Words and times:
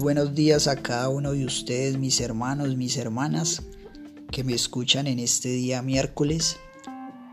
buenos 0.00 0.34
días 0.34 0.66
a 0.66 0.76
cada 0.76 1.10
uno 1.10 1.32
de 1.32 1.44
ustedes, 1.44 1.98
mis 1.98 2.20
hermanos, 2.20 2.76
mis 2.76 2.96
hermanas, 2.96 3.62
que 4.30 4.44
me 4.44 4.54
escuchan 4.54 5.06
en 5.06 5.18
este 5.18 5.50
día 5.50 5.82
miércoles, 5.82 6.56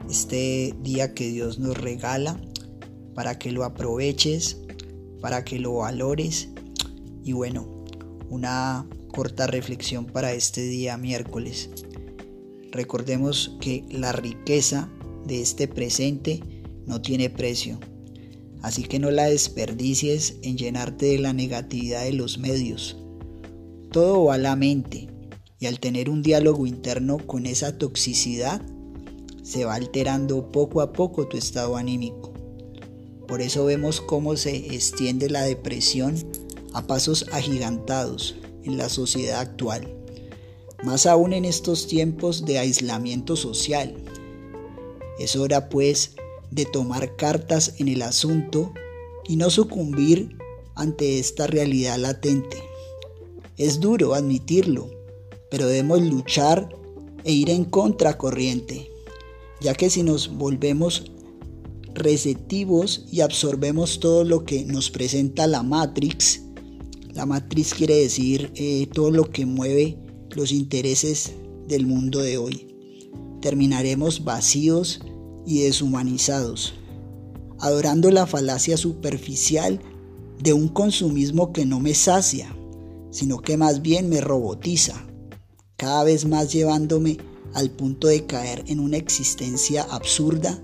este 0.10 0.76
día 0.82 1.14
que 1.14 1.30
Dios 1.30 1.60
nos 1.60 1.78
regala 1.78 2.40
para 3.16 3.40
que 3.40 3.52
lo 3.52 3.64
aproveches, 3.64 4.58
para 5.22 5.46
que 5.46 5.60
lo 5.60 5.76
valores. 5.76 6.50
Y 7.24 7.32
bueno, 7.32 7.86
una 8.30 8.86
corta 9.14 9.48
reflexión 9.48 10.06
para 10.06 10.34
este 10.34 10.62
día 10.62 10.98
miércoles. 10.98 11.70
Recordemos 12.72 13.56
que 13.62 13.86
la 13.90 14.12
riqueza 14.12 14.90
de 15.26 15.42
este 15.42 15.70
presente 15.70 16.42
no 16.86 17.02
tiene 17.02 17.30
precio 17.30 17.80
así 18.62 18.84
que 18.84 19.00
no 19.00 19.12
la 19.12 19.26
desperdicies 19.26 20.36
en 20.42 20.58
llenarte 20.58 21.08
de 21.08 21.20
la 21.20 21.34
negatividad 21.34 22.04
de 22.04 22.14
los 22.14 22.38
medios. 22.38 22.98
Todo 23.92 24.26
va 24.26 24.36
a 24.36 24.38
la 24.38 24.56
mente 24.56 25.08
y 25.60 25.66
al 25.66 25.80
tener 25.80 26.10
un 26.10 26.22
diálogo 26.22 26.68
interno 26.68 27.18
con 27.18 27.46
esa 27.46 27.78
toxicidad, 27.78 28.62
se 29.44 29.66
va 29.66 29.76
alterando 29.76 30.52
poco 30.52 30.82
a 30.82 30.92
poco 30.92 31.28
tu 31.28 31.38
estado 31.38 31.78
anímico. 31.78 32.34
Por 33.28 33.42
eso 33.42 33.66
vemos 33.66 34.02
cómo 34.02 34.36
se 34.36 34.56
extiende 34.74 35.30
la 35.30 35.44
depresión 35.44 36.16
a 36.74 36.86
pasos 36.86 37.26
agigantados 37.32 38.36
en 38.64 38.78
la 38.78 38.90
sociedad 38.90 39.40
actual, 39.40 39.88
más 40.84 41.06
aún 41.06 41.34
en 41.34 41.46
estos 41.46 41.88
tiempos 41.88 42.46
de 42.46 42.60
aislamiento 42.60 43.36
social. 43.36 43.96
Es 45.18 45.36
hora 45.36 45.70
pues 45.70 46.17
de 46.52 46.66
tomar 46.66 47.16
cartas 47.16 47.76
en 47.80 47.88
el 47.88 48.02
asunto 48.02 48.74
y 49.28 49.36
no 49.36 49.50
sucumbir 49.50 50.38
ante 50.76 51.20
esta 51.20 51.48
realidad 51.48 51.98
latente. 51.98 52.58
Es 53.58 53.80
duro 53.80 54.14
admitirlo, 54.14 54.90
pero 55.50 55.68
debemos 55.68 56.02
luchar 56.02 56.70
e 57.24 57.32
ir 57.32 57.50
en 57.50 57.66
contracorriente, 57.66 58.90
ya 59.60 59.74
que 59.74 59.90
si 59.90 60.04
nos 60.04 60.38
volvemos 60.38 61.12
receptivos 61.94 63.06
y 63.12 63.22
absorbemos 63.22 64.00
todo 64.00 64.24
lo 64.24 64.46
que 64.46 64.64
nos 64.64 64.92
presenta 64.92 65.48
la 65.48 65.64
Matrix, 65.64 66.42
la 67.14 67.26
Matrix 67.26 67.74
quiere 67.74 67.96
decir 67.96 68.52
eh, 68.54 68.88
todo 68.94 69.10
lo 69.10 69.32
que 69.32 69.48
mueve 69.48 69.98
los 70.36 70.52
intereses 70.52 71.34
del 71.68 71.88
mundo 71.88 72.20
de 72.20 72.38
hoy. 72.38 72.68
Terminaremos 73.42 74.24
vacíos 74.24 75.00
y 75.48 75.62
deshumanizados, 75.62 76.74
adorando 77.60 78.12
la 78.12 78.28
falacia 78.28 78.76
superficial 78.76 79.80
de 80.44 80.52
un 80.52 80.68
consumismo 80.68 81.54
que 81.54 81.66
no 81.66 81.80
me 81.80 81.96
sacia, 81.96 82.54
sino 83.12 83.40
que 83.40 83.56
más 83.56 83.82
bien 83.82 84.10
me 84.10 84.20
robotiza, 84.20 85.08
cada 85.78 86.04
vez 86.04 86.26
más 86.26 86.52
llevándome 86.52 87.18
al 87.54 87.72
punto 87.72 88.08
de 88.10 88.26
caer 88.26 88.66
en 88.68 88.82
una 88.82 88.98
existencia 88.98 89.84
absurda 89.84 90.62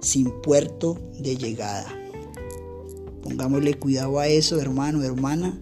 sin 0.00 0.30
puerto 0.40 0.98
de 1.20 1.36
llegada. 1.36 1.94
Pongámosle 3.22 3.74
cuidado 3.74 4.18
a 4.18 4.26
eso, 4.26 4.58
hermano, 4.58 5.02
hermana, 5.02 5.60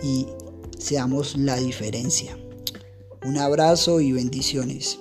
y 0.00 0.26
seamos 0.78 1.36
la 1.36 1.56
diferencia. 1.56 2.38
Un 3.26 3.36
abrazo 3.36 4.00
y 4.00 4.12
bendiciones. 4.12 4.98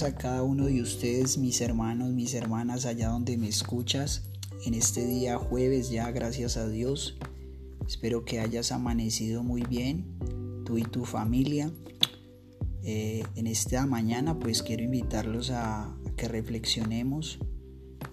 A 0.00 0.14
cada 0.14 0.42
uno 0.42 0.64
de 0.64 0.80
ustedes, 0.80 1.36
mis 1.36 1.60
hermanos, 1.60 2.12
mis 2.12 2.32
hermanas, 2.32 2.86
allá 2.86 3.10
donde 3.10 3.36
me 3.36 3.46
escuchas. 3.46 4.22
En 4.64 4.72
este 4.72 5.04
día 5.04 5.36
jueves 5.36 5.90
ya, 5.90 6.10
gracias 6.10 6.56
a 6.56 6.66
Dios. 6.66 7.18
Espero 7.86 8.24
que 8.24 8.40
hayas 8.40 8.72
amanecido 8.72 9.42
muy 9.42 9.60
bien, 9.64 10.06
tú 10.64 10.78
y 10.78 10.82
tu 10.82 11.04
familia. 11.04 11.70
Eh, 12.82 13.22
en 13.36 13.46
esta 13.46 13.84
mañana 13.84 14.38
pues 14.38 14.62
quiero 14.62 14.82
invitarlos 14.82 15.50
a 15.50 15.94
que 16.16 16.26
reflexionemos, 16.26 17.38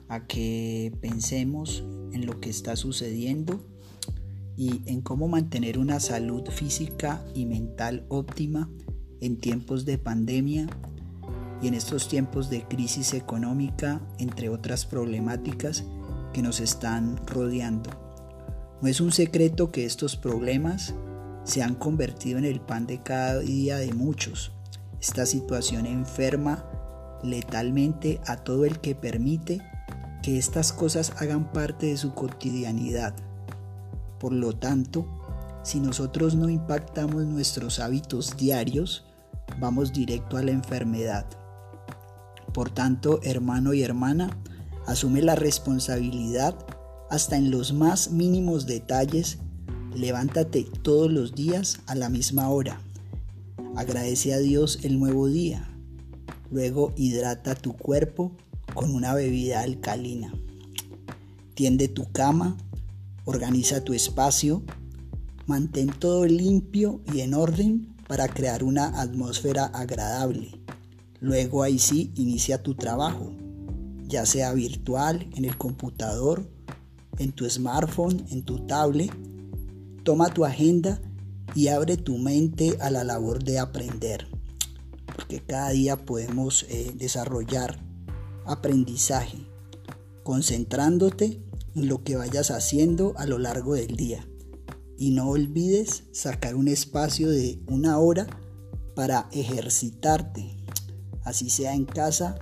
a 0.09 0.28
que 0.28 0.91
pensemos 1.00 1.85
en 2.11 2.25
lo 2.25 2.41
que 2.41 2.50
está 2.50 2.75
sucediendo 2.75 3.66
y 4.57 4.81
en 4.85 5.00
cómo 5.00 5.29
mantener 5.29 5.79
una 5.79 6.01
salud 6.01 6.44
física 6.50 7.25
y 7.34 7.46
mental 7.46 8.06
óptima 8.09 8.69
en 9.22 9.38
tiempos 9.38 9.85
de 9.85 9.97
pandemia 9.97 10.67
y 11.62 11.68
en 11.68 11.74
estos 11.74 12.08
tiempos 12.08 12.50
de 12.50 12.64
crisis 12.64 13.14
económica, 13.14 14.02
entre 14.18 14.50
otras 14.50 14.86
problemáticas 14.86 15.84
que 16.34 16.42
nos 16.42 16.59
están 16.59 17.18
rodeando. 17.25 17.90
No 18.81 18.88
es 18.88 19.02
un 19.02 19.12
secreto 19.12 19.72
que 19.72 19.86
estos 19.86 20.16
problemas 20.16 20.94
se 21.44 21.64
han 21.64 21.75
convertido 21.75 22.38
en 22.38 22.46
el 22.46 22.62
pan 22.62 22.88
de 22.88 23.02
cada 23.02 23.40
día 23.40 23.78
de 23.78 23.94
muchos. 23.94 24.52
Esta 25.02 25.25
situación 25.25 25.86
enferma 25.86 26.66
letalmente 27.24 28.22
a 28.26 28.38
todo 28.38 28.66
el 28.66 28.80
que 28.80 28.96
permite 28.96 29.62
que 30.22 30.38
estas 30.38 30.72
cosas 30.72 31.14
hagan 31.18 31.52
parte 31.52 31.88
de 31.88 31.97
su 31.97 32.14
cotidianidad. 32.14 33.16
Por 34.20 34.34
lo 34.34 34.53
tanto, 34.53 35.06
si 35.64 35.80
nosotros 35.80 36.36
no 36.36 36.50
impactamos 36.50 37.26
nuestros 37.26 37.80
hábitos 37.80 38.38
diarios, 38.38 39.06
vamos 39.59 39.91
directo 39.94 40.38
a 40.38 40.44
la 40.44 40.52
enfermedad. 40.52 41.26
Por 42.53 42.69
tanto, 42.69 43.19
hermano 43.23 43.73
y 43.73 43.83
hermana, 43.83 44.37
asume 44.85 45.21
la 45.21 45.35
responsabilidad 45.35 46.55
hasta 47.09 47.37
en 47.37 47.51
los 47.51 47.73
más 47.73 48.11
mínimos 48.11 48.65
detalles. 48.65 49.39
Levántate 49.95 50.65
todos 50.81 51.11
los 51.11 51.35
días 51.35 51.79
a 51.87 51.95
la 51.95 52.09
misma 52.09 52.49
hora. 52.49 52.81
Agradece 53.75 54.33
a 54.33 54.39
Dios 54.39 54.79
el 54.83 54.99
nuevo 54.99 55.27
día. 55.27 55.69
Luego 56.51 56.93
hidrata 56.95 57.55
tu 57.55 57.73
cuerpo 57.73 58.31
con 58.73 58.93
una 58.93 59.13
bebida 59.13 59.61
alcalina. 59.61 60.33
Tiende 61.53 61.87
tu 61.87 62.11
cama, 62.11 62.57
organiza 63.25 63.83
tu 63.83 63.93
espacio, 63.93 64.63
mantén 65.45 65.89
todo 65.89 66.25
limpio 66.25 67.01
y 67.13 67.21
en 67.21 67.33
orden 67.33 67.95
para 68.07 68.27
crear 68.27 68.63
una 68.63 69.01
atmósfera 69.01 69.66
agradable. 69.66 70.59
Luego 71.19 71.63
ahí 71.63 71.80
sí 71.80 72.12
inicia 72.16 72.63
tu 72.63 72.75
trabajo, 72.75 73.34
ya 74.07 74.25
sea 74.25 74.53
virtual, 74.53 75.30
en 75.35 75.46
el 75.46 75.57
computador, 75.57 76.50
en 77.18 77.31
tu 77.34 77.50
smartphone, 77.50 78.25
en 78.31 78.44
tu 78.44 78.66
tablet. 78.66 79.12
Toma 80.03 80.34
tu 80.34 80.46
agenda 80.46 81.02
y 81.56 81.68
abre 81.68 81.97
tu 81.97 82.18
mente 82.18 82.78
a 82.79 82.90
la 82.90 83.03
labor 83.03 83.44
de 83.44 83.59
aprender, 83.59 84.28
porque 85.13 85.41
cada 85.41 85.69
día 85.72 85.97
podemos 86.06 86.66
eh, 86.69 86.94
desarrollar 86.96 87.79
aprendizaje, 88.46 89.38
concentrándote 90.24 91.41
en 91.75 91.88
lo 91.88 92.03
que 92.03 92.16
vayas 92.16 92.52
haciendo 92.52 93.13
a 93.18 93.25
lo 93.25 93.38
largo 93.38 93.75
del 93.75 93.96
día. 93.96 94.25
Y 94.97 95.12
no 95.12 95.29
olvides 95.29 96.03
sacar 96.12 96.56
un 96.56 96.68
espacio 96.68 97.29
de 97.29 97.62
una 97.68 98.00
hora 98.00 98.28
para 98.96 99.29
ejercitarte, 99.31 100.58
así 101.29 101.50
sea 101.50 101.73
en 101.73 101.85
casa, 101.85 102.40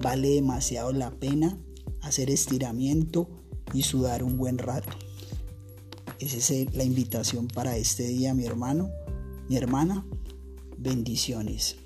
vale 0.00 0.28
demasiado 0.28 0.92
la 0.92 1.10
pena 1.10 1.58
hacer 2.02 2.30
estiramiento 2.30 3.28
y 3.72 3.82
sudar 3.82 4.22
un 4.22 4.36
buen 4.36 4.58
rato. 4.58 4.90
Esa 6.18 6.54
es 6.54 6.74
la 6.74 6.84
invitación 6.84 7.48
para 7.48 7.76
este 7.76 8.04
día, 8.04 8.34
mi 8.34 8.44
hermano, 8.44 8.90
mi 9.48 9.56
hermana. 9.56 10.04
Bendiciones. 10.76 11.76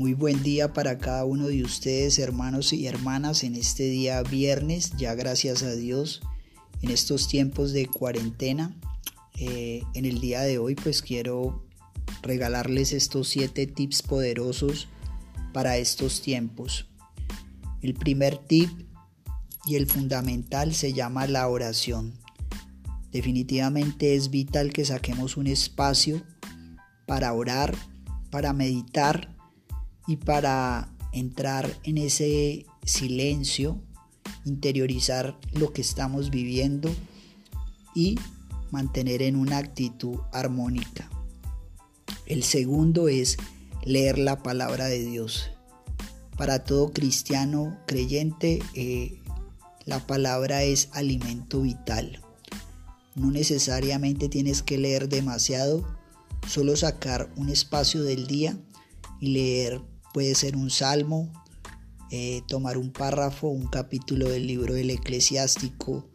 Muy 0.00 0.14
buen 0.14 0.42
día 0.42 0.72
para 0.72 0.96
cada 0.96 1.26
uno 1.26 1.48
de 1.48 1.62
ustedes, 1.62 2.18
hermanos 2.18 2.72
y 2.72 2.86
hermanas, 2.86 3.44
en 3.44 3.54
este 3.54 3.82
día 3.82 4.22
viernes, 4.22 4.94
ya 4.96 5.14
gracias 5.14 5.62
a 5.62 5.72
Dios, 5.72 6.22
en 6.80 6.90
estos 6.90 7.28
tiempos 7.28 7.74
de 7.74 7.84
cuarentena. 7.84 8.74
Eh, 9.38 9.82
en 9.92 10.06
el 10.06 10.22
día 10.22 10.40
de 10.40 10.56
hoy, 10.56 10.74
pues 10.74 11.02
quiero 11.02 11.66
regalarles 12.22 12.94
estos 12.94 13.28
siete 13.28 13.66
tips 13.66 14.00
poderosos 14.00 14.88
para 15.52 15.76
estos 15.76 16.22
tiempos. 16.22 16.86
El 17.82 17.92
primer 17.92 18.38
tip 18.38 18.70
y 19.66 19.74
el 19.74 19.86
fundamental 19.86 20.72
se 20.74 20.94
llama 20.94 21.26
la 21.26 21.46
oración. 21.46 22.14
Definitivamente 23.12 24.14
es 24.14 24.30
vital 24.30 24.72
que 24.72 24.86
saquemos 24.86 25.36
un 25.36 25.46
espacio 25.46 26.22
para 27.04 27.34
orar, 27.34 27.76
para 28.30 28.54
meditar 28.54 29.38
y 30.10 30.16
para 30.16 30.88
entrar 31.12 31.72
en 31.84 31.96
ese 31.96 32.66
silencio, 32.84 33.80
interiorizar 34.44 35.38
lo 35.52 35.72
que 35.72 35.82
estamos 35.82 36.30
viviendo 36.30 36.90
y 37.94 38.18
mantener 38.72 39.22
en 39.22 39.36
una 39.36 39.58
actitud 39.58 40.18
armónica. 40.32 41.08
El 42.26 42.42
segundo 42.42 43.06
es 43.06 43.36
leer 43.84 44.18
la 44.18 44.42
palabra 44.42 44.86
de 44.86 44.98
Dios. 44.98 45.52
Para 46.36 46.64
todo 46.64 46.92
cristiano 46.92 47.78
creyente, 47.86 48.58
eh, 48.74 49.16
la 49.84 50.04
palabra 50.08 50.64
es 50.64 50.88
alimento 50.90 51.60
vital. 51.60 52.20
No 53.14 53.30
necesariamente 53.30 54.28
tienes 54.28 54.64
que 54.64 54.76
leer 54.76 55.08
demasiado, 55.08 55.86
solo 56.48 56.74
sacar 56.74 57.32
un 57.36 57.48
espacio 57.48 58.02
del 58.02 58.26
día 58.26 58.58
y 59.20 59.34
leer 59.34 59.80
puede 60.12 60.34
ser 60.34 60.56
un 60.56 60.70
salmo, 60.70 61.32
eh, 62.10 62.42
tomar 62.48 62.76
un 62.76 62.90
párrafo, 62.90 63.48
un 63.48 63.66
capítulo 63.66 64.28
del 64.28 64.46
libro 64.46 64.74
del 64.74 64.90
eclesiástico, 64.90 66.08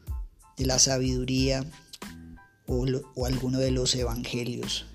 de 0.58 0.66
la 0.66 0.80
sabiduría 0.80 1.66
o, 2.68 2.86
o 3.16 3.26
alguno 3.26 3.60
de 3.60 3.72
los 3.72 3.96
evangelios. 3.96 4.86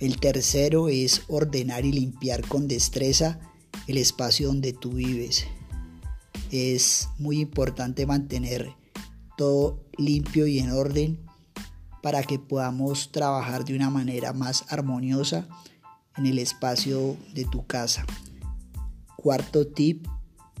El 0.00 0.18
tercero 0.18 0.88
es 0.88 1.22
ordenar 1.28 1.84
y 1.84 1.92
limpiar 1.92 2.46
con 2.46 2.68
destreza 2.68 3.38
el 3.86 3.98
espacio 3.98 4.48
donde 4.48 4.72
tú 4.72 4.92
vives. 4.92 5.46
Es 6.50 7.08
muy 7.18 7.40
importante 7.40 8.06
mantener 8.06 8.74
todo 9.36 9.84
limpio 9.96 10.46
y 10.46 10.58
en 10.58 10.70
orden 10.70 11.24
para 12.02 12.22
que 12.22 12.38
podamos 12.38 13.12
trabajar 13.12 13.64
de 13.64 13.74
una 13.74 13.90
manera 13.90 14.32
más 14.32 14.64
armoniosa 14.68 15.48
en 16.16 16.26
el 16.26 16.38
espacio 16.38 17.16
de 17.34 17.44
tu 17.44 17.66
casa. 17.66 18.06
Cuarto 19.16 19.66
tip, 19.66 20.06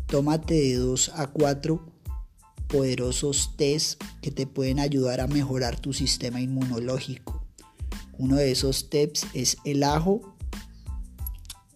tómate 0.06 0.54
de 0.54 0.74
2 0.74 1.10
a 1.14 1.26
4 1.28 1.94
poderosos 2.68 3.56
test 3.56 4.02
que 4.20 4.30
te 4.30 4.46
pueden 4.46 4.80
ayudar 4.80 5.20
a 5.20 5.26
mejorar 5.26 5.78
tu 5.78 5.92
sistema 5.92 6.40
inmunológico. 6.40 7.44
Uno 8.18 8.36
de 8.36 8.50
esos 8.50 8.90
tips 8.90 9.26
es 9.34 9.58
el 9.64 9.82
ajo, 9.82 10.34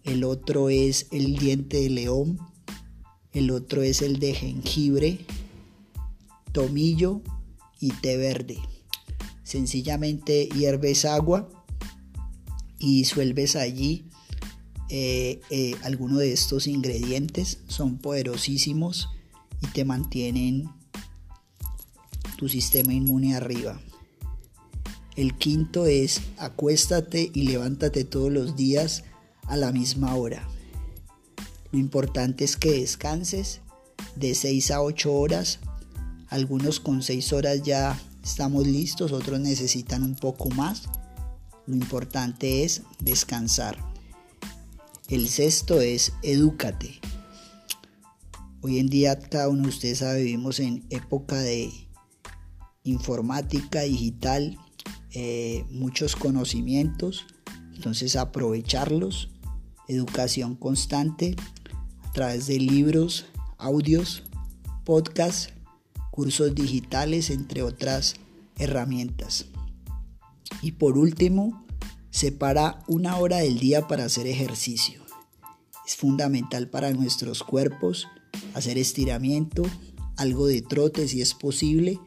el 0.05 0.25
otro 0.25 0.71
es 0.71 1.07
el 1.11 1.37
diente 1.37 1.79
de 1.79 1.91
león, 1.91 2.39
el 3.33 3.51
otro 3.51 3.83
es 3.83 4.03
el 4.03 4.19
de 4.19 4.35
jengibre, 4.35 5.19
tomillo 6.53 7.23
y 7.81 7.91
té 7.91 8.17
verde. 8.17 8.59
Sencillamente 9.43 10.49
hierves 10.49 11.05
agua 11.05 11.49
y 12.79 12.99
disuelves 12.99 13.57
allí 13.57 14.05
eh, 14.91 15.41
eh, 15.51 15.75
alguno 15.83 16.19
de 16.19 16.33
estos 16.33 16.67
ingredientes. 16.67 17.59
Son 17.69 17.99
poderosísimos 17.99 19.09
y 19.63 19.67
te 19.69 19.85
mantienen 19.85 20.71
tu 22.37 22.49
sistema 22.49 22.93
inmune 22.93 23.35
arriba. 23.35 23.81
El 25.17 25.37
quinto 25.37 25.87
es 25.87 26.21
acuéstate 26.37 27.31
y 27.35 27.43
levántate 27.43 28.05
todos 28.05 28.31
los 28.31 28.55
días 28.55 29.05
a 29.47 29.57
la 29.57 29.73
misma 29.73 30.15
hora. 30.15 30.49
Lo 31.73 31.79
importante 31.79 32.45
es 32.45 32.57
que 32.57 32.71
descanses 32.71 33.61
de 34.17 34.35
6 34.35 34.71
a 34.71 34.83
8 34.83 35.13
horas. 35.13 35.59
Algunos 36.29 36.81
con 36.81 37.03
6 37.03 37.33
horas 37.33 37.63
ya 37.63 38.01
estamos 38.23 38.67
listos, 38.67 39.13
otros 39.13 39.41
necesitan 39.41 40.03
un 40.03 40.15
poco 40.15 40.51
más. 40.51 40.85
Lo 41.69 41.77
importante 41.77 42.65
es 42.65 42.81
descansar. 42.99 43.77
El 45.09 45.29
sexto 45.29 45.83
es 45.83 46.15
edúcate. 46.23 46.99
Hoy 48.63 48.79
en 48.79 48.89
día 48.89 49.19
cada 49.19 49.51
uno 49.51 49.65
de 49.65 49.69
ustedes 49.69 49.99
sabe, 49.99 50.23
vivimos 50.23 50.61
en 50.61 50.87
época 50.89 51.37
de 51.37 51.71
informática 52.85 53.83
digital, 53.83 54.57
eh, 55.13 55.67
muchos 55.71 56.17
conocimientos, 56.17 57.27
entonces 57.75 58.17
aprovecharlos, 58.17 59.29
educación 59.89 60.55
constante 60.55 61.37
a 62.03 62.13
través 62.13 62.47
de 62.47 62.61
libros, 62.61 63.27
audios, 63.59 64.23
podcasts, 64.87 65.53
cursos 66.11 66.55
digitales, 66.55 67.29
entre 67.29 67.63
otras 67.63 68.15
herramientas. 68.57 69.45
Y 70.63 70.73
por 70.73 70.99
último, 70.99 71.67
separa 72.11 72.83
una 72.89 73.17
hora 73.17 73.39
del 73.39 73.59
día 73.59 73.87
para 73.87 74.05
hacer 74.05 74.27
ejercicio. 74.27 75.03
Es 75.87 75.97
fundamental 75.97 76.69
para 76.69 76.93
nuestros 76.93 77.43
cuerpos 77.43 78.07
hacer 78.55 78.79
estiramiento, 78.79 79.63
algo 80.17 80.47
de 80.47 80.63
trote 80.63 81.09
si 81.09 81.23
es 81.23 81.35
posible 81.35 81.99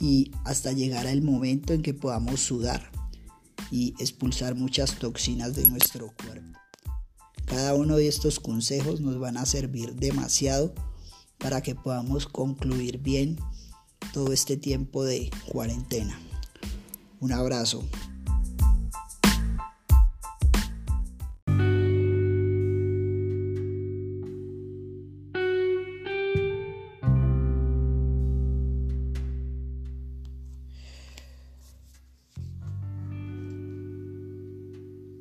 y 0.00 0.32
hasta 0.44 0.72
llegar 0.72 1.06
al 1.06 1.22
momento 1.22 1.72
en 1.72 1.82
que 1.82 1.94
podamos 1.94 2.40
sudar 2.40 2.90
y 3.70 3.94
expulsar 3.98 4.54
muchas 4.54 4.98
toxinas 4.98 5.54
de 5.54 5.66
nuestro 5.66 6.12
cuerpo. 6.24 6.58
Cada 7.44 7.74
uno 7.74 7.96
de 7.96 8.08
estos 8.08 8.40
consejos 8.40 9.00
nos 9.00 9.18
van 9.18 9.36
a 9.36 9.46
servir 9.46 9.94
demasiado 9.94 10.74
para 11.38 11.62
que 11.62 11.74
podamos 11.74 12.26
concluir 12.26 12.98
bien 12.98 13.38
todo 14.12 14.32
este 14.32 14.56
tiempo 14.56 15.04
de 15.04 15.30
cuarentena. 15.48 16.18
Un 17.20 17.32
abrazo. 17.32 17.86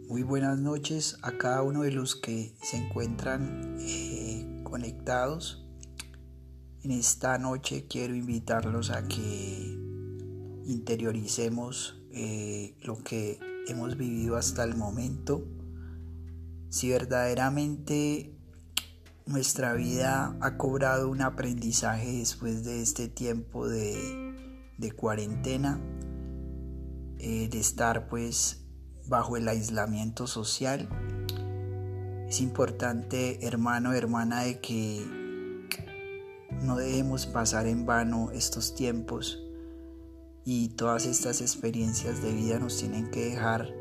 Muy 0.07 0.23
buenas 0.23 0.57
noches 0.57 1.17
a 1.21 1.37
cada 1.37 1.63
uno 1.63 1.81
de 1.81 1.91
los 1.91 2.15
que 2.15 2.55
se 2.61 2.77
encuentran 2.77 3.77
eh, 3.81 4.61
conectados. 4.63 5.65
En 6.81 6.91
esta 6.91 7.37
noche 7.37 7.87
quiero 7.89 8.15
invitarlos 8.15 8.89
a 8.89 9.05
que 9.05 9.68
interioricemos 10.69 11.99
eh, 12.11 12.75
lo 12.83 12.97
que 13.03 13.39
hemos 13.67 13.97
vivido 13.97 14.37
hasta 14.37 14.63
el 14.63 14.75
momento. 14.75 15.43
Si 16.69 16.89
verdaderamente 16.89 18.35
nuestra 19.25 19.73
vida 19.73 20.37
ha 20.41 20.57
cobrado 20.57 21.09
un 21.09 21.21
aprendizaje 21.21 22.19
después 22.19 22.63
de 22.63 22.81
este 22.81 23.07
tiempo 23.07 23.67
de, 23.67 24.93
cuarentena, 24.95 25.81
eh, 27.17 27.49
de 27.49 27.59
estar 27.59 28.07
pues 28.07 28.65
bajo 29.07 29.37
el 29.37 29.47
aislamiento 29.47 30.27
social. 30.27 30.87
Es 32.27 32.41
importante, 32.41 33.45
hermano, 33.45 33.93
hermana, 33.93 34.43
de 34.43 34.59
que 34.59 35.03
no 36.61 36.77
debemos 36.77 37.25
pasar 37.25 37.65
en 37.65 37.87
vano 37.87 38.29
estos 38.31 38.75
tiempos 38.75 39.39
y 40.45 40.69
todas 40.69 41.05
estas 41.05 41.41
experiencias 41.41 42.21
de 42.21 42.33
vida 42.33 42.59
nos 42.59 42.77
tienen 42.77 43.11
que 43.11 43.25
dejar 43.25 43.73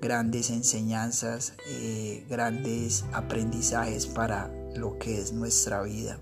grandes 0.00 0.50
enseñanzas, 0.50 1.54
eh, 1.68 2.24
grandes 2.28 3.04
aprendizajes 3.12 4.06
para 4.06 4.52
lo 4.76 4.98
que 4.98 5.20
es 5.20 5.32
nuestra 5.32 5.82
vida. 5.82 6.20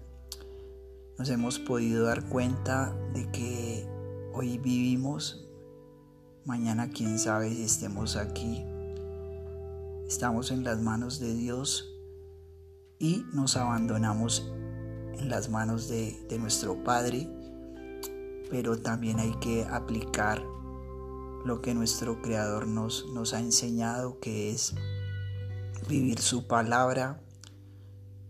Nos 1.19 1.29
hemos 1.31 1.59
podido 1.59 2.07
dar 2.07 2.29
cuenta 2.29 2.97
de 3.15 3.31
que 3.31 3.87
hoy 4.33 4.59
vivimos, 4.59 5.47
mañana 6.45 6.91
quién 6.91 7.19
sabe 7.19 7.51
si 7.51 7.63
estemos 7.63 8.17
aquí. 8.17 8.65
Estamos 10.09 10.51
en 10.51 10.65
las 10.65 10.81
manos 10.81 11.21
de 11.21 11.35
Dios 11.35 11.95
y 12.99 13.25
nos 13.33 13.57
abandonamos 13.57 14.51
en 15.19 15.29
las 15.29 15.49
manos 15.49 15.89
de, 15.89 16.17
nuestro 16.39 16.83
Padre, 16.83 17.29
pero 18.51 18.79
también 18.79 19.19
hay 19.21 19.35
que 19.41 19.65
aplicar 19.65 20.43
lo 21.45 21.61
que 21.61 21.75
nuestro 21.75 22.23
Creador 22.23 22.67
nos, 22.67 23.07
nos 23.13 23.35
ha 23.35 23.41
enseñado, 23.41 24.19
que 24.21 24.51
es 24.51 24.75
vivir 25.89 26.19
su 26.19 26.47
palabra, 26.47 27.21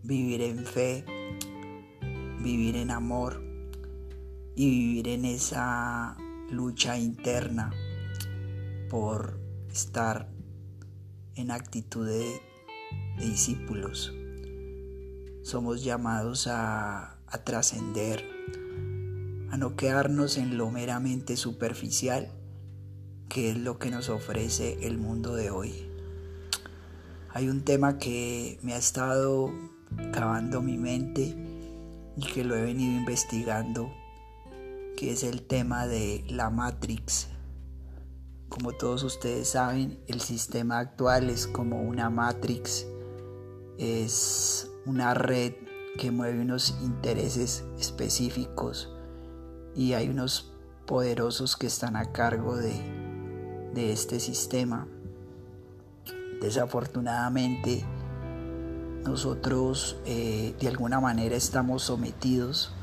vivir 0.03 0.41
en 0.41 0.65
fe, 0.65 1.05
vivir 2.41 2.75
en 2.75 2.91
amor 2.91 3.41
y 4.55 4.69
vivir 4.69 5.07
en 5.07 5.25
esa 5.25 6.17
lucha 6.49 6.97
interna 6.97 7.71
por 8.89 9.39
estar 9.71 10.29
en 11.35 11.51
actitud 11.51 12.07
de 12.07 12.41
discípulos. 13.17 14.13
Somos 15.43 15.83
llamados 15.83 16.47
a, 16.47 17.11
trascender, 17.43 18.23
a 19.51 19.57
no 19.57 19.75
quedarnos 19.75 20.37
en 20.37 20.57
lo 20.57 20.71
meramente 20.71 21.37
superficial, 21.37 22.31
que 23.29 23.51
es 23.51 23.57
lo 23.57 23.79
que 23.79 23.91
nos 23.91 24.09
ofrece 24.09 24.85
el 24.85 24.97
mundo 24.97 25.35
de 25.35 25.49
hoy. 25.49 25.91
hay 27.31 27.49
un 27.49 27.63
tema 27.63 27.97
que 27.97 28.59
me 28.61 28.73
ha 28.73 28.77
estado 28.77 29.51
cavando 30.13 30.61
mi 30.61 30.77
mente 30.77 31.35
y 32.15 32.25
que 32.33 32.45
lo 32.45 32.55
he 32.55 32.61
venido 32.61 32.97
investigando, 32.97 33.91
que 34.95 35.11
es 35.11 35.23
el 35.23 35.41
tema 35.41 35.85
de 35.85 36.23
la 36.29 36.49
Matrix. 36.49 37.27
Como 38.47 38.71
todos 38.71 39.03
ustedes 39.03 39.49
saben, 39.49 39.99
el 40.07 40.21
sistema 40.21 40.79
actual 40.79 41.29
es 41.29 41.45
como 41.45 41.81
una 41.81 42.09
Matrix, 42.09 42.87
es 43.77 44.71
una 44.85 45.13
red 45.13 45.53
que 45.97 46.11
mueve 46.11 46.41
unos 46.41 46.77
intereses 46.81 47.65
específicos 47.77 48.94
y 49.75 49.93
hay 49.93 50.09
unos 50.09 50.51
poderosos 50.85 51.57
que 51.57 51.67
están 51.67 51.95
a 51.95 52.11
cargo 52.11 52.55
de, 52.57 52.73
de 53.73 53.91
este 53.91 54.19
sistema. 54.19 54.87
Desafortunadamente, 56.41 57.83
nosotros 59.05 59.97
eh, 60.05 60.55
de 60.59 60.67
alguna 60.67 60.99
manera 60.99 61.35
estamos 61.35 61.83
sometidos, 61.83 62.73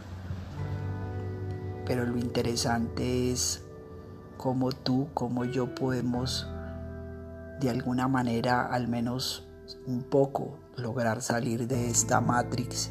pero 1.85 2.07
lo 2.07 2.17
interesante 2.17 3.33
es 3.33 3.63
cómo 4.37 4.71
tú, 4.71 5.09
cómo 5.15 5.45
yo 5.45 5.75
podemos 5.75 6.47
de 7.61 7.71
alguna 7.71 8.09
manera, 8.09 8.67
al 8.67 8.89
menos 8.89 9.47
un 9.87 10.03
poco, 10.03 10.59
lograr 10.77 11.23
salir 11.23 11.69
de 11.69 11.89
esta 11.89 12.21
matrix, 12.21 12.91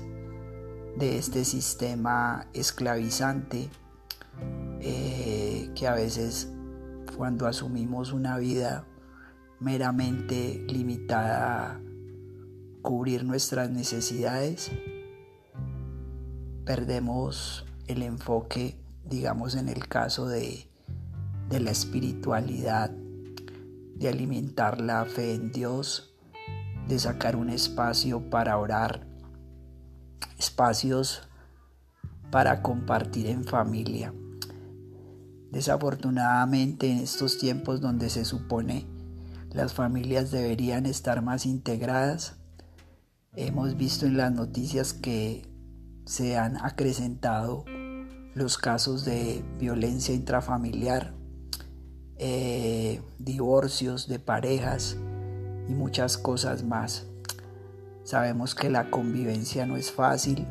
de 0.98 1.18
este 1.18 1.46
sistema 1.46 2.48
esclavizante, 2.54 3.70
eh, 4.84 5.70
que 5.76 5.88
a 5.88 5.94
veces 5.94 6.52
cuando 7.16 7.48
asumimos 7.48 8.14
una 8.14 8.38
vida 8.38 8.88
meramente 9.60 10.66
limitada 10.68 11.74
a 11.74 11.82
cubrir 12.82 13.24
nuestras 13.24 13.70
necesidades, 13.70 14.72
perdemos 16.66 17.66
el 17.88 18.02
enfoque, 18.02 18.80
digamos 19.06 19.56
en 19.56 19.70
el 19.70 19.88
caso 19.88 20.28
de, 20.28 20.68
de 21.50 21.60
la 21.60 21.70
espiritualidad, 21.70 22.90
de 22.90 24.10
alimentar 24.10 24.82
la 24.82 25.06
fe 25.06 25.36
en 25.36 25.52
Dios, 25.52 26.16
de 26.88 26.98
sacar 26.98 27.36
un 27.36 27.50
espacio 27.50 28.32
para 28.32 28.58
orar, 28.58 29.06
espacios 30.40 31.28
para 32.32 32.64
compartir 32.64 33.28
en 33.28 33.44
familia. 33.44 34.12
Desafortunadamente 35.52 36.90
en 36.90 37.00
estos 37.00 37.38
tiempos 37.38 37.82
donde 37.82 38.10
se 38.10 38.26
supone 38.26 38.88
las 39.52 39.74
familias 39.74 40.32
deberían 40.32 40.86
estar 40.86 41.22
más 41.22 41.46
integradas. 41.46 42.38
Hemos 43.36 43.76
visto 43.76 44.06
en 44.06 44.16
las 44.16 44.32
noticias 44.32 44.94
que 44.94 45.46
se 46.06 46.38
han 46.38 46.56
acrecentado 46.58 47.66
los 48.34 48.58
casos 48.58 49.04
de 49.04 49.44
violencia 49.60 50.16
intrafamiliar, 50.16 51.14
eh, 52.18 53.02
divorcios 53.20 54.08
de 54.08 54.20
parejas 54.20 54.96
y 55.68 55.74
muchas 55.74 56.18
cosas 56.18 56.64
más. 56.64 57.08
Sabemos 58.06 58.56
que 58.56 58.70
la 58.70 58.90
convivencia 58.90 59.66
no 59.66 59.76
es 59.76 59.92
fácil, 59.92 60.48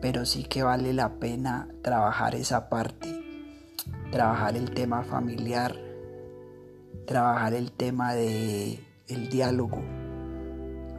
pero 0.00 0.24
sí 0.24 0.44
que 0.44 0.62
vale 0.62 0.94
la 0.94 1.18
pena 1.18 1.68
trabajar 1.82 2.34
esa 2.34 2.70
parte, 2.70 3.13
trabajar 4.14 4.56
el 4.56 4.70
tema 4.70 5.02
familiar, 5.02 5.74
trabajar 7.04 7.52
el 7.52 7.72
tema 7.72 8.14
de 8.14 8.78
el 9.08 9.28
diálogo, 9.28 9.82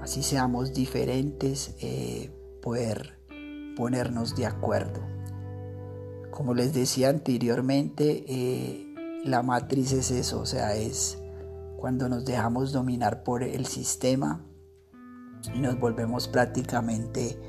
así 0.01 0.21
seamos 0.21 0.73
diferentes, 0.73 1.77
eh, 1.79 2.29
poder 2.61 3.17
ponernos 3.77 4.35
de 4.35 4.45
acuerdo. 4.45 4.99
Como 6.29 6.53
les 6.53 6.73
decía 6.73 7.07
anteriormente, 7.07 8.25
eh, 8.27 9.21
la 9.23 9.43
matriz 9.43 9.93
es 9.93 10.11
eso, 10.11 10.41
o 10.41 10.45
sea, 10.45 10.75
es 10.75 11.17
cuando 11.77 12.09
nos 12.09 12.25
dejamos 12.25 12.73
dominar 12.73 13.23
por 13.23 13.43
el 13.43 13.65
sistema 13.65 14.45
y 15.53 15.59
nos 15.59 15.79
volvemos 15.79 16.27
prácticamente 16.27 17.39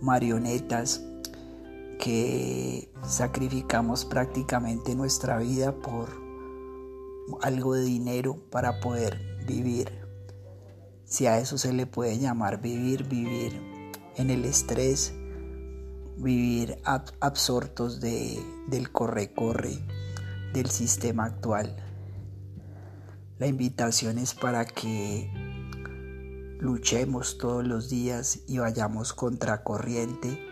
marionetas 0.00 1.04
que 2.02 2.90
sacrificamos 3.06 4.04
prácticamente 4.04 4.96
nuestra 4.96 5.38
vida 5.38 5.70
por 5.70 6.08
algo 7.42 7.74
de 7.74 7.84
dinero 7.84 8.42
para 8.50 8.80
poder 8.80 9.20
vivir. 9.46 9.88
Si 11.04 11.28
a 11.28 11.38
eso 11.38 11.58
se 11.58 11.72
le 11.72 11.86
puede 11.86 12.18
llamar 12.18 12.60
vivir, 12.60 13.04
vivir 13.04 13.52
en 14.16 14.30
el 14.30 14.44
estrés, 14.46 15.14
vivir 16.16 16.76
absortos 17.20 18.00
de, 18.00 18.36
del 18.66 18.90
corre-corre 18.90 19.78
del 20.52 20.70
sistema 20.70 21.26
actual. 21.26 21.76
La 23.38 23.46
invitación 23.46 24.18
es 24.18 24.34
para 24.34 24.64
que 24.64 25.30
luchemos 26.58 27.38
todos 27.38 27.64
los 27.64 27.88
días 27.88 28.40
y 28.48 28.58
vayamos 28.58 29.12
contracorriente. 29.12 30.48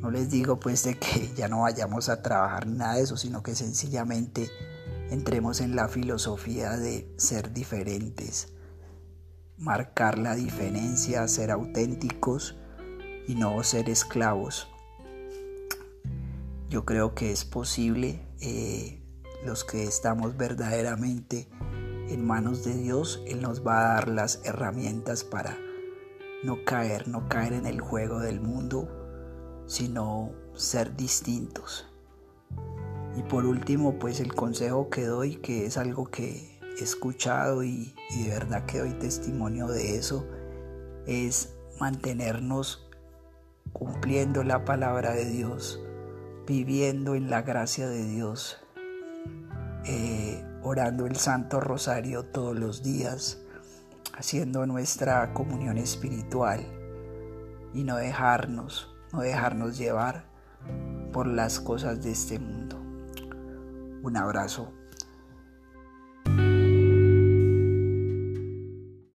No 0.00 0.10
les 0.10 0.30
digo 0.30 0.60
pues 0.60 0.84
de 0.84 0.98
que 0.98 1.32
ya 1.36 1.48
no 1.48 1.62
vayamos 1.62 2.08
a 2.08 2.22
trabajar 2.22 2.66
nada 2.66 2.94
de 2.94 3.02
eso, 3.02 3.16
sino 3.16 3.42
que 3.42 3.54
sencillamente 3.54 4.50
entremos 5.10 5.60
en 5.60 5.74
la 5.74 5.88
filosofía 5.88 6.76
de 6.76 7.12
ser 7.16 7.52
diferentes, 7.52 8.52
marcar 9.56 10.18
la 10.18 10.34
diferencia, 10.34 11.26
ser 11.28 11.50
auténticos 11.50 12.56
y 13.26 13.34
no 13.34 13.62
ser 13.64 13.88
esclavos. 13.88 14.68
Yo 16.68 16.84
creo 16.84 17.14
que 17.14 17.32
es 17.32 17.44
posible 17.44 18.20
eh, 18.40 19.02
los 19.44 19.64
que 19.64 19.84
estamos 19.84 20.36
verdaderamente 20.36 21.48
en 22.08 22.26
manos 22.26 22.64
de 22.64 22.74
Dios, 22.74 23.22
Él 23.26 23.40
nos 23.42 23.66
va 23.66 23.80
a 23.80 23.94
dar 23.94 24.08
las 24.08 24.40
herramientas 24.44 25.24
para 25.24 25.56
no 26.42 26.64
caer, 26.64 27.08
no 27.08 27.28
caer 27.28 27.52
en 27.52 27.66
el 27.66 27.80
juego 27.80 28.20
del 28.20 28.40
mundo, 28.40 28.97
sino 29.68 30.32
ser 30.54 30.96
distintos. 30.96 31.86
Y 33.16 33.22
por 33.22 33.44
último, 33.44 33.98
pues 33.98 34.18
el 34.18 34.34
consejo 34.34 34.90
que 34.90 35.04
doy, 35.04 35.36
que 35.36 35.66
es 35.66 35.76
algo 35.76 36.06
que 36.06 36.58
he 36.78 36.82
escuchado 36.82 37.62
y, 37.62 37.94
de 38.16 38.30
verdad 38.30 38.64
que 38.66 38.78
doy 38.78 38.92
testimonio 38.94 39.68
de 39.68 39.96
eso, 39.96 40.26
es 41.06 41.54
mantenernos 41.78 42.88
cumpliendo 43.72 44.42
la 44.42 44.64
palabra 44.64 45.12
de 45.12 45.26
Dios, 45.26 45.80
viviendo 46.46 47.14
en 47.14 47.28
la 47.28 47.42
gracia 47.42 47.88
de 47.88 48.04
Dios, 48.04 48.58
eh, 49.84 50.42
orando 50.62 51.06
el 51.06 51.16
Santo 51.16 51.60
Rosario 51.60 52.24
todos 52.24 52.58
los 52.58 52.82
días, 52.82 53.42
haciendo 54.16 54.64
nuestra 54.66 55.34
comunión 55.34 55.76
espiritual 55.76 56.64
y 57.74 57.84
no 57.84 57.96
dejarnos, 57.96 58.97
no 59.12 59.20
dejarnos 59.20 59.78
llevar 59.78 60.24
por 61.12 61.26
las 61.26 61.60
cosas 61.60 62.02
de 62.02 62.12
este 62.12 62.38
mundo. 62.38 62.76
Un 64.02 64.16
abrazo 64.16 64.72